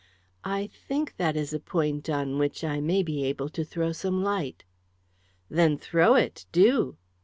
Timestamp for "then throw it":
5.47-6.47